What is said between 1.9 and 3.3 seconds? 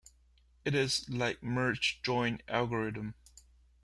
join algorithm.